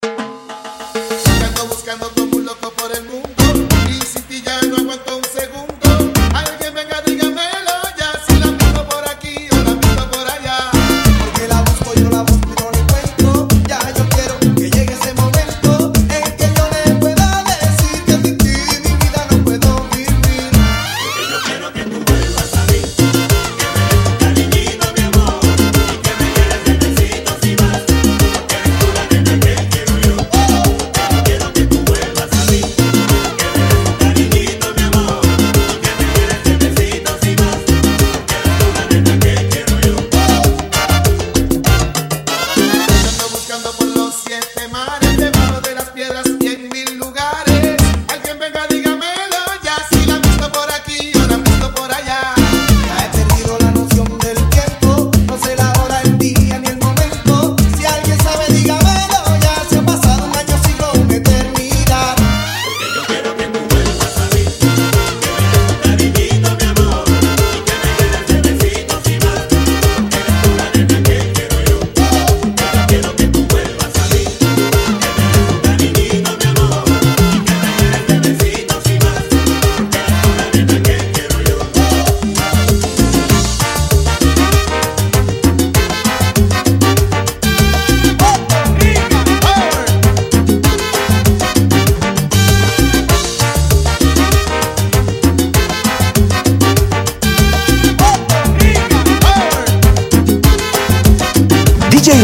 [0.00, 2.21] Ando buscando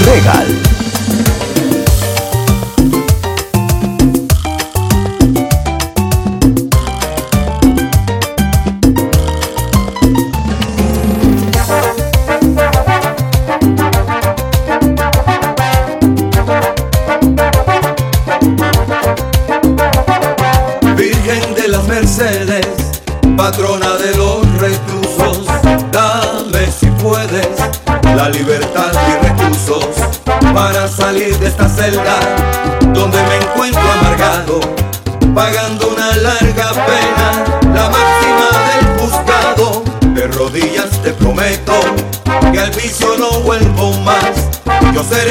[0.07, 0.68] Regal.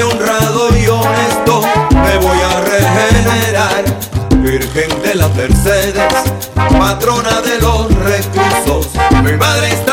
[0.03, 3.83] honrado y honesto, me voy a regenerar.
[4.37, 6.13] Virgen de las Mercedes,
[6.55, 8.89] patrona de los reclusos,
[9.23, 9.86] mi madre está.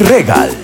[0.00, 0.59] Regal.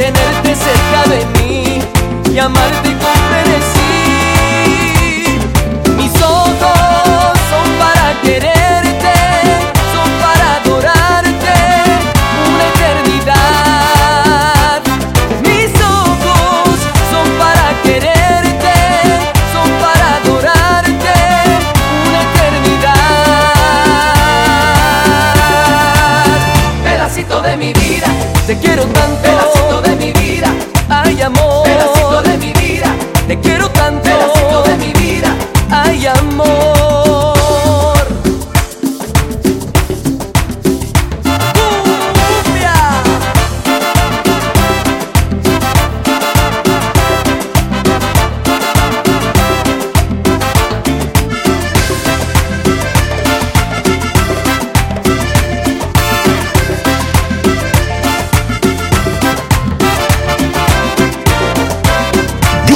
[0.00, 1.82] Tenerte cerca de mí
[2.32, 2.89] y amarte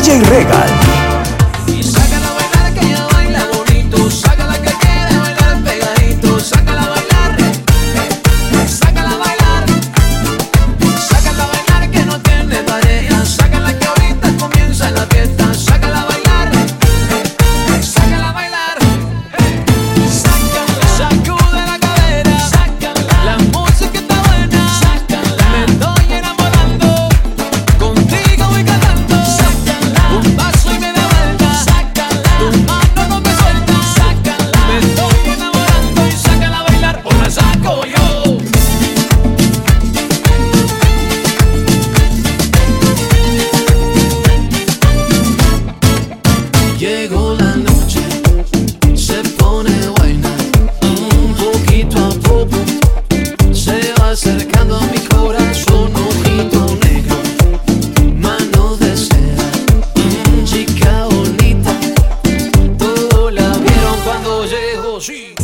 [0.05, 0.69] DJ Regal,
[65.05, 65.44] she.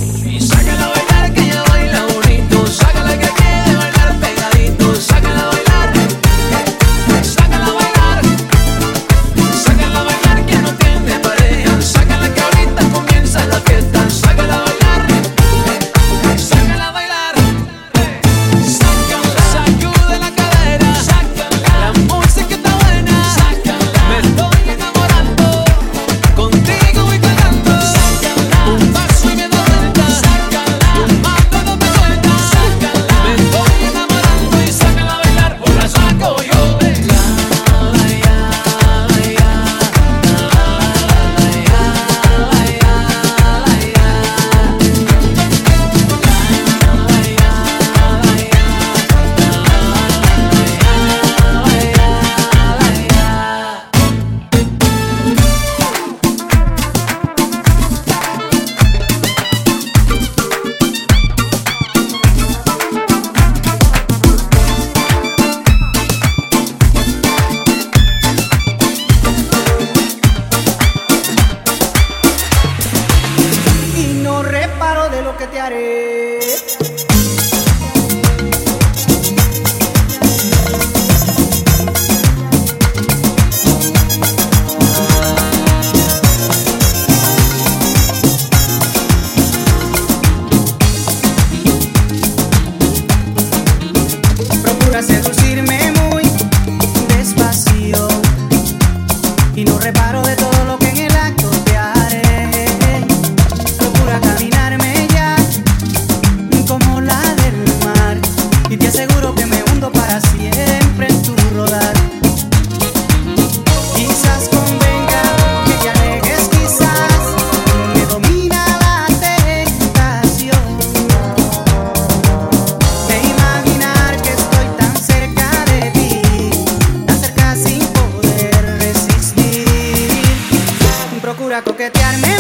[131.62, 132.39] coquetearme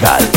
[0.00, 0.29] DJ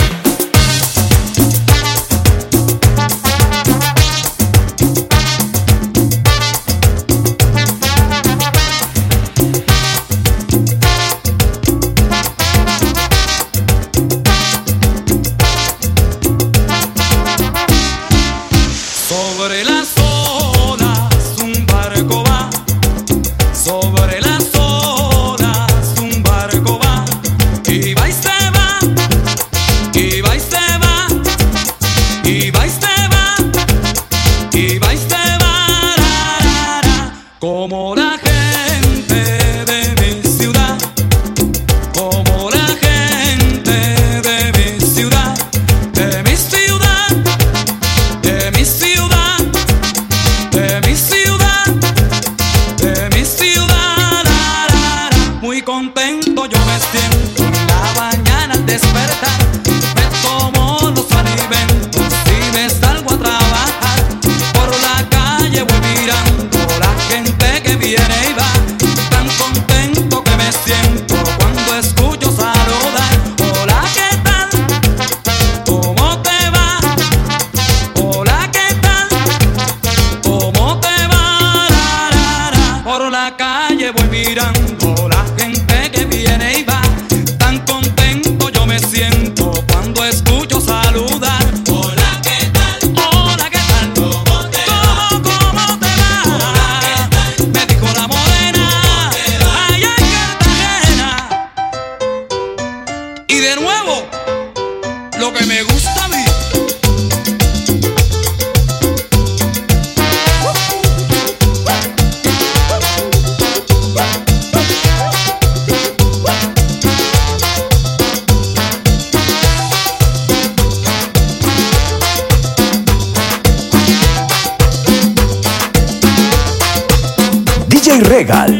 [128.23, 128.52] DJ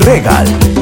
[0.00, 0.79] Regal.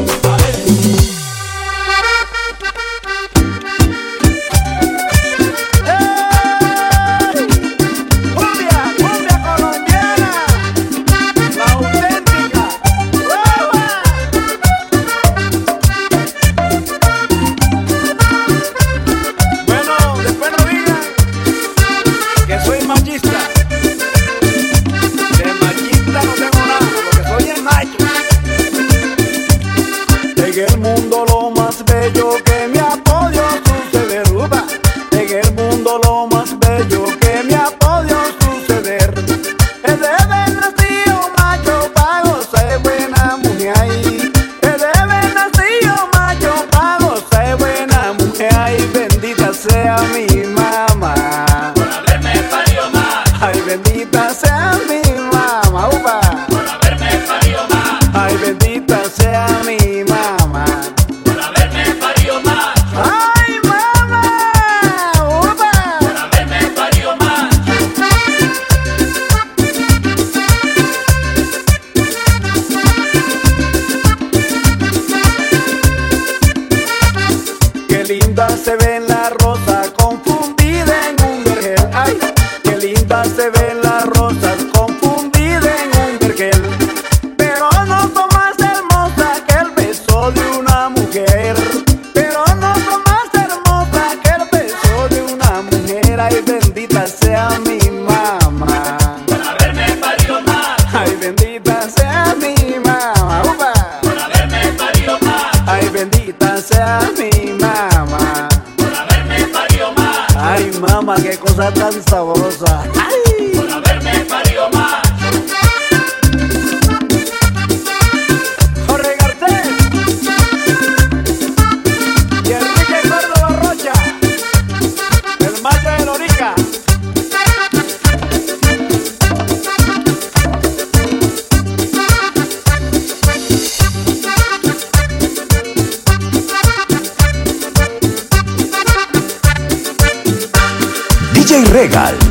[141.79, 142.28] Regal.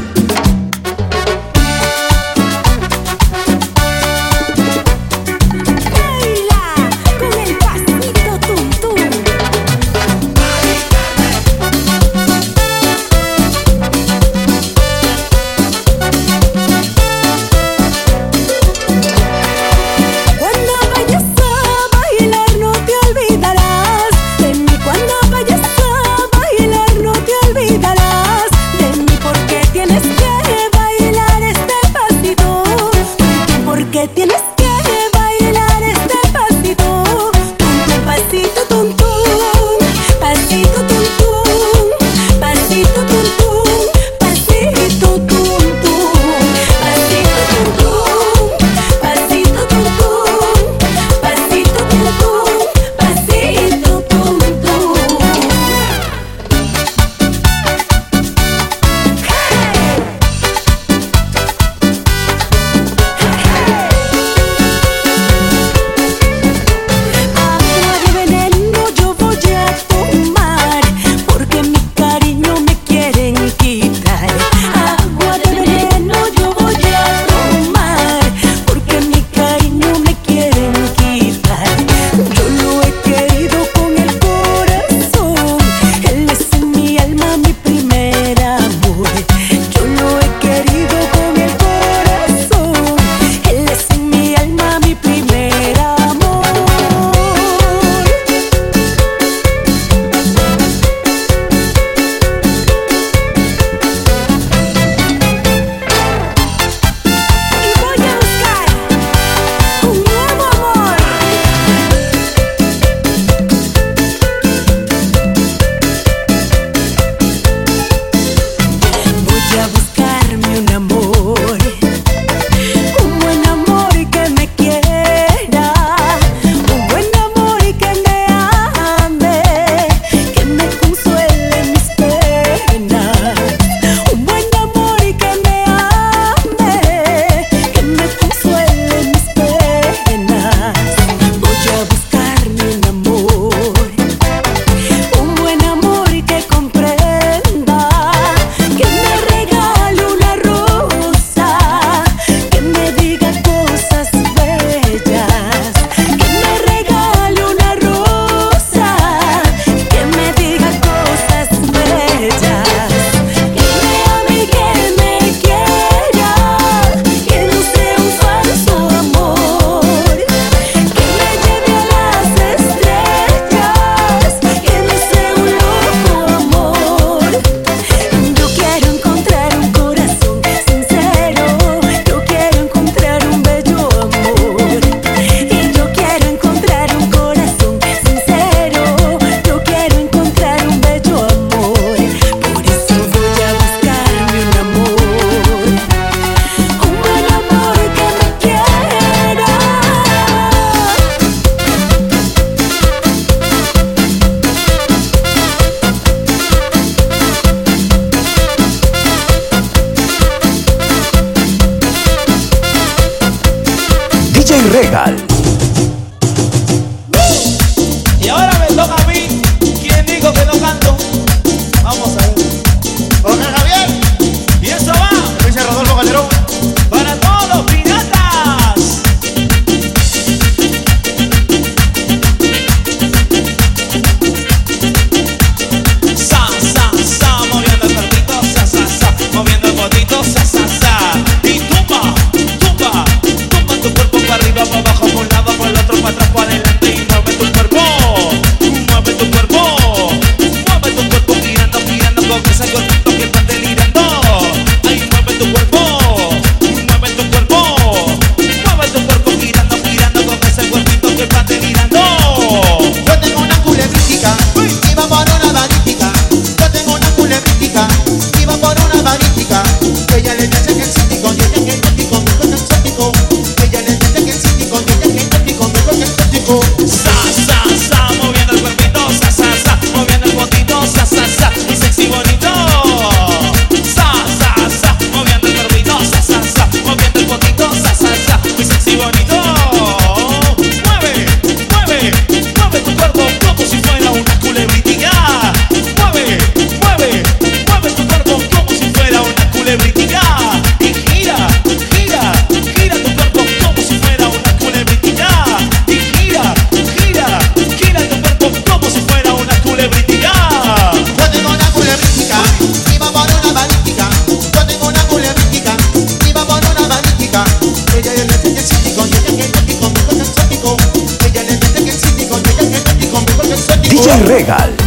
[324.47, 324.86] DJ